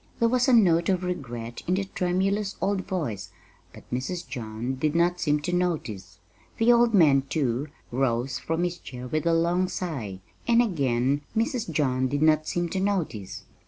[0.17, 3.29] There was a note of regret in the tremulous old voice,
[3.71, 4.27] but Mrs.
[4.27, 6.17] John did not seem to notice.
[6.57, 11.69] The old man, too, rose from his chair with a long sigh and again Mrs.
[11.69, 13.43] John did not seem to notice.